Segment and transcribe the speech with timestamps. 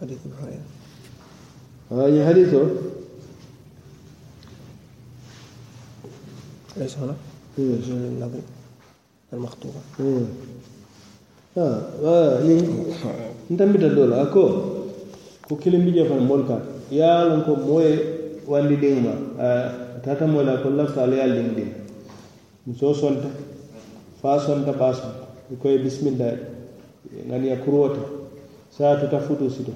[0.00, 0.66] حديث ابن هريرة
[1.90, 2.66] هاي حديثه
[6.76, 7.14] ليس هنا
[7.58, 7.74] إيه.
[7.88, 8.40] النظر
[9.32, 9.80] المخطوبة
[11.56, 12.54] ha ni
[13.50, 14.42] ntambita doo la a ko
[15.48, 16.60] ko kilimbi je fana moolu kaŋ
[16.90, 17.92] ye a loŋ ko moo ye
[18.48, 21.70] wandi diŋ ma a tata moo la ko lafita ala ye a diŋ diŋ
[22.66, 23.28] musoo sonta
[24.22, 26.32] faa sonta baa sonta i ko ye bisimilla
[27.28, 27.88] ŋaniya kuruwo
[28.71, 29.71] saa satuta futu sito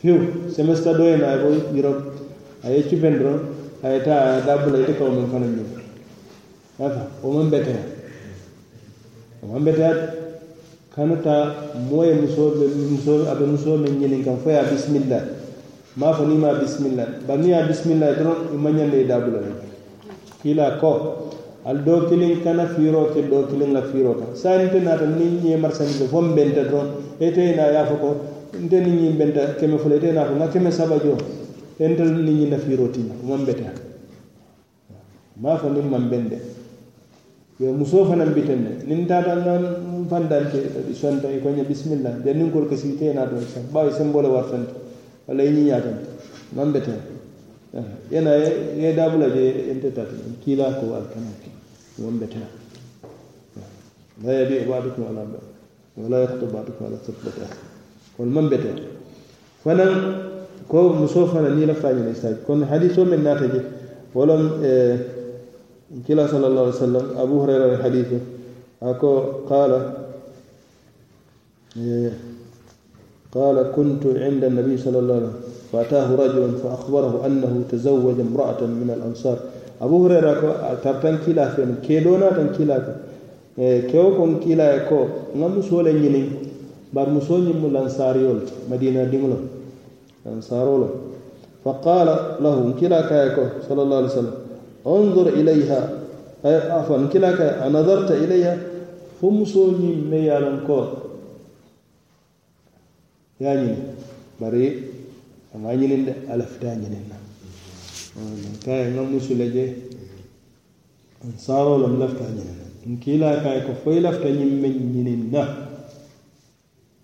[0.00, 1.92] fiw semestre ɗo na aye yiro
[2.64, 3.40] aye cufen doron
[3.82, 5.66] aye ta aye dabbula ite kawo men fana ñin
[6.78, 7.82] afa oman beteya
[9.42, 9.92] oman beteya
[10.94, 11.54] kanuta
[11.90, 15.18] moye musoɓe muso aɓe musoɓe men ñinin kam foya bisimilla
[15.96, 19.52] ma fo nima bisimilla banniya bisimilla doron imañande e dabbula le
[20.42, 21.30] kila ko.
[21.64, 25.56] al do kilin kana firo ke do kilin la firo ka sanite nata ni ñe
[25.56, 26.88] mar sanite fo mbenta doron
[27.20, 28.16] ete na ya fo ko
[28.58, 31.16] nte ni ñi mbenta keme fula ete na ko nga keme saba jo
[31.78, 33.72] entel ni ñi na firo tiña man beta
[35.36, 36.40] ma fo ni man bende
[37.60, 42.96] yo muso fana mbitenne nin tata nan fandante sonta e koña bismillah jannin kol kasi
[42.96, 44.72] te na do sa bawi sembole wartante
[45.28, 46.08] wala ñi ñatante
[46.56, 47.19] man beten
[48.11, 48.31] yena
[48.81, 51.49] ye daabula je ente tata kiila ko alkana ke
[52.01, 52.43] maŋ beteŋ
[54.23, 55.39] la yabi baadukum ala ba
[55.97, 57.45] wala yaxtu baadukum ala saflata
[58.17, 58.75] kono maŋ beteŋ
[59.63, 59.91] fanaŋ
[60.67, 63.61] ko musoo fana niŋ lafita ñine saji kono hadisoo meŋ naata je
[64.15, 65.15] wolom eh,
[66.07, 68.07] كلا صلى الله عليه وسلم أبو هريرة الحديث
[68.81, 69.93] أكو قال
[71.77, 72.11] إيه،
[73.31, 78.90] قال كنت عند النبي صلى الله عليه وسلم فأتاه رجل فأخبره أنه تزوج امرأة من
[78.96, 79.38] الأنصار.
[79.82, 80.40] أبو هريرة
[80.84, 82.96] ترتن كلا فين؟ كيدونا تن كلا
[83.58, 85.04] إيه، كيو كون كلا كو؟
[85.36, 86.28] نعم سولة نينين
[86.92, 88.38] بار مسول نيم الأنصاريول
[88.70, 89.36] مدينة ديملو
[90.26, 90.88] أنصارولو
[91.64, 92.08] فقال
[92.40, 94.34] له كلا كايكو صلى الله عليه وسلم.
[94.86, 95.80] انظر إليها.
[96.44, 97.40] عفوا كلاك
[97.72, 98.58] نظرت إليها.
[99.22, 100.84] فمسوني ميالن كو.
[103.40, 103.74] يعني
[104.40, 104.66] bari
[105.54, 107.16] ama ñinin de ala fita ñinin na.
[108.64, 109.46] Kaye nga musu le
[111.22, 112.66] an saro lam lafta ñinin na.
[112.92, 115.42] Nkiila kaye ko foy lafta ñiŋ men ñinin na.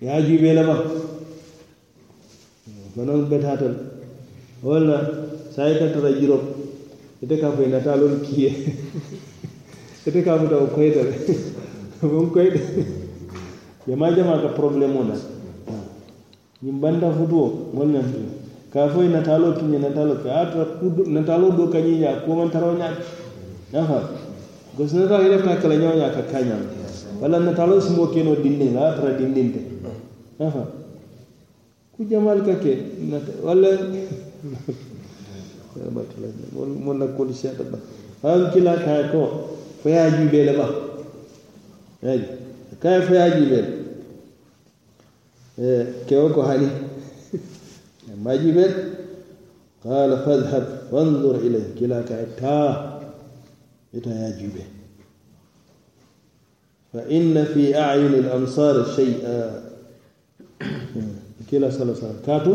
[0.00, 0.76] Ya jube lama.
[2.94, 4.98] Fanaŋ betatal le walla
[5.54, 6.42] saa ka tara jirop
[7.22, 8.50] ite ka fo i nata loŋ kiiye
[10.06, 11.14] ite ka futa wo koyita le
[12.12, 12.60] won koyita
[13.86, 15.39] jama jama ka problème o nata
[16.62, 18.28] yimbanda futuo golñan fiyo
[18.72, 20.66] ka foye natalo kiñe natalo ke a tara
[21.08, 23.02] natalo do kañiña komantaro ñaati
[23.72, 23.98] nafa.
[24.76, 26.60] Gosi natalo ide ka kala ñawña ka kañam
[27.20, 29.60] walla natalo sumo keno dindin a tara dindinte
[30.38, 30.68] nafa
[31.96, 32.72] ku jamal ka ke
[33.42, 33.68] walla
[36.84, 37.78] mon na kol seeɗa ba.
[38.22, 40.66] Han kila kaya ko faya juɓele ba.
[42.04, 42.22] Ayi
[42.78, 43.79] kaya faya juɓele
[45.60, 46.68] إيه، كيوكو هاني
[48.24, 48.76] ما جبت
[49.84, 51.74] قال فاذهب وانظر إليه.
[51.80, 53.00] كلا كأتا.
[53.94, 54.64] يا يجبه
[56.92, 59.62] فإن في أعين الأنصار شيئا.
[61.50, 62.54] كلا صلى الله كاتو؟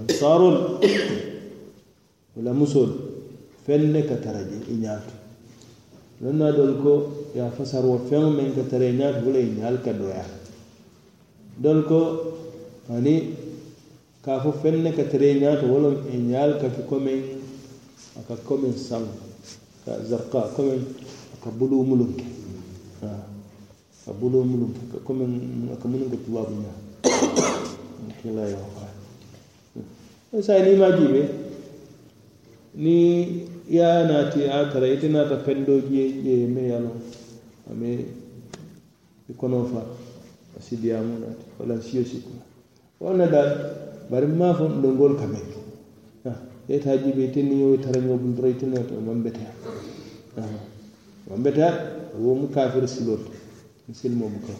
[0.00, 0.42] أنصار.
[2.36, 2.90] ولا مسل
[3.66, 5.02] فن كترج إنيات
[6.20, 7.02] لنا دولكو
[7.36, 10.39] يا فسر وفهم من كترينات ولا إنيال كدويا
[11.60, 12.00] dol ko
[12.88, 13.36] ani
[14.24, 17.20] ka fo fenne ka tere ñaato wo loŋ e ñaal ka ke komeŋ
[18.16, 19.04] a ka komeŋ saŋ
[19.84, 20.80] ka zarka komeŋ
[21.32, 22.24] a ka buluu mulum ke
[24.08, 25.30] a buluu mulum ke komeŋ
[25.72, 28.90] a ka munuŋ ko tubaabu ñaa alhamdulilahi waqaa
[29.76, 30.42] hmm.
[30.46, 31.22] sa ni ma jibe
[32.82, 32.96] ni
[33.68, 36.96] ya a naati a tara ite naata pendo je je me ye a loŋ
[37.68, 37.72] a
[39.30, 39.86] i konoo faa
[40.60, 42.42] sidiyamunati walla siyo sikkuna
[43.00, 43.50] wonna daal
[44.10, 45.38] bari ma fo ndongol kame
[46.26, 46.36] ah,
[46.68, 49.52] yeyta jibe tenniyo taraño bum doroy tenniyo to mambeteya
[51.30, 53.18] mambeteya ah, womu kafir silol
[53.92, 54.58] silmo mu kaw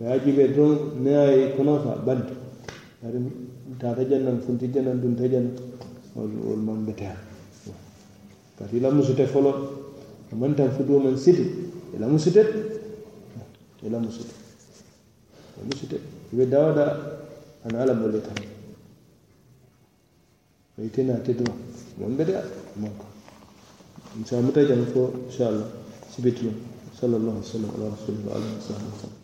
[0.00, 2.34] ya jibe don nayi kono fa bantu
[3.02, 3.18] bari
[3.78, 5.54] tata jannan funti jannan dun ta jannan
[6.14, 7.16] wol mambeteya
[8.58, 9.52] kati la musute folo
[10.34, 11.46] man tan futuwo man siti
[11.94, 12.42] ila musute
[13.86, 14.47] ila musute.
[15.58, 16.00] o musite
[16.32, 16.84] ibe dawada
[17.64, 18.38] ana ala bolle tan.
[20.78, 21.54] O yitena teduma
[21.98, 22.34] mon ɓeɗe
[22.80, 23.04] manka
[24.24, 25.66] sa muta jam fo inchallah
[26.10, 26.54] sibitulum
[26.98, 29.17] sallallahu alaihi wasallam ala rasulih wa alihi wa sahbihi